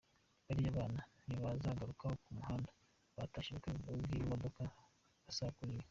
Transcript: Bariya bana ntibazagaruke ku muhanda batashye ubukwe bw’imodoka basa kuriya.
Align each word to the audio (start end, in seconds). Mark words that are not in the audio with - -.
Bariya 0.45 0.77
bana 0.77 1.01
ntibazagaruke 1.25 2.05
ku 2.21 2.29
muhanda 2.37 2.69
batashye 3.17 3.49
ubukwe 3.51 3.71
bw’imodoka 4.03 4.61
basa 5.23 5.45
kuriya. 5.57 5.79